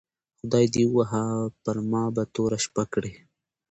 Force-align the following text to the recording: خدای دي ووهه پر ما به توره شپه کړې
خدای 0.39 0.65
دي 0.73 0.83
ووهه 0.87 1.25
پر 1.63 1.77
ما 1.91 2.03
به 2.15 2.23
توره 2.33 2.57
شپه 2.65 2.83
کړې 2.93 3.13